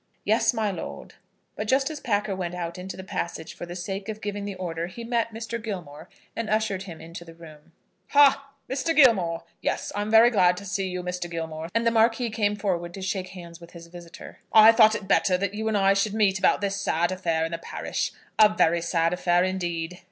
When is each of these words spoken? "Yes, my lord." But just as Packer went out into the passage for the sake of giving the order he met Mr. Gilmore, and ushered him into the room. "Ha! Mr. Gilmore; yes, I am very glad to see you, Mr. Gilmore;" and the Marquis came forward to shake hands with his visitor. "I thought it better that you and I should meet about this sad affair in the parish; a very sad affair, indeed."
"Yes, 0.25 0.51
my 0.51 0.71
lord." 0.71 1.13
But 1.55 1.67
just 1.67 1.91
as 1.91 1.99
Packer 1.99 2.35
went 2.35 2.55
out 2.55 2.79
into 2.79 2.97
the 2.97 3.03
passage 3.03 3.53
for 3.53 3.67
the 3.67 3.75
sake 3.75 4.09
of 4.09 4.19
giving 4.19 4.45
the 4.45 4.55
order 4.55 4.87
he 4.87 5.03
met 5.03 5.31
Mr. 5.31 5.61
Gilmore, 5.63 6.09
and 6.35 6.49
ushered 6.49 6.81
him 6.81 6.99
into 6.99 7.23
the 7.23 7.35
room. 7.35 7.71
"Ha! 8.07 8.49
Mr. 8.67 8.95
Gilmore; 8.95 9.43
yes, 9.61 9.91
I 9.93 10.01
am 10.01 10.09
very 10.09 10.31
glad 10.31 10.57
to 10.57 10.65
see 10.65 10.87
you, 10.89 11.03
Mr. 11.03 11.29
Gilmore;" 11.29 11.69
and 11.75 11.85
the 11.85 11.91
Marquis 11.91 12.31
came 12.31 12.55
forward 12.55 12.95
to 12.95 13.01
shake 13.03 13.27
hands 13.27 13.61
with 13.61 13.73
his 13.73 13.85
visitor. 13.85 14.39
"I 14.51 14.71
thought 14.71 14.95
it 14.95 15.07
better 15.07 15.37
that 15.37 15.53
you 15.53 15.67
and 15.67 15.77
I 15.77 15.93
should 15.93 16.15
meet 16.15 16.39
about 16.39 16.61
this 16.61 16.81
sad 16.81 17.11
affair 17.11 17.45
in 17.45 17.51
the 17.51 17.59
parish; 17.59 18.11
a 18.39 18.49
very 18.49 18.81
sad 18.81 19.13
affair, 19.13 19.43
indeed." 19.43 19.99